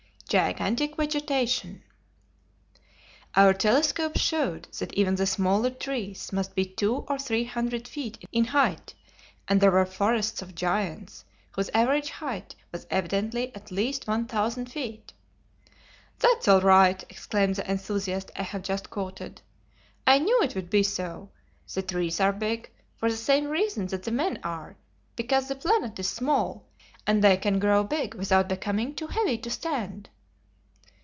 [0.41, 1.83] Gigantic Vegetation.
[3.35, 8.45] Our telescopes showed that even the smaller trees must be 200 or 300 feet in
[8.45, 8.93] height,
[9.49, 15.11] and there were forests of giants, whose average height was evidently at least 1,000 feet.
[16.19, 19.41] "That's all right," exclaimed the enthusiast I have just quoted.
[20.07, 21.29] "I knew it would be so.
[21.73, 24.77] The trees are big, for the same reason that the men are,
[25.17, 26.63] because the planet is small,
[27.05, 30.07] and they can grow big without becoming too heavy to stand."